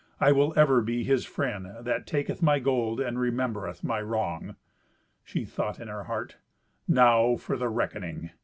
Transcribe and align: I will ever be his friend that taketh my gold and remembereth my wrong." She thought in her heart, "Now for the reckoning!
I 0.19 0.31
will 0.31 0.51
ever 0.57 0.81
be 0.81 1.03
his 1.03 1.25
friend 1.25 1.67
that 1.81 2.07
taketh 2.07 2.41
my 2.41 2.57
gold 2.57 2.99
and 2.99 3.19
remembereth 3.19 3.83
my 3.83 4.01
wrong." 4.01 4.55
She 5.23 5.45
thought 5.45 5.79
in 5.79 5.89
her 5.89 6.05
heart, 6.05 6.37
"Now 6.87 7.35
for 7.35 7.55
the 7.55 7.69
reckoning! 7.69 8.31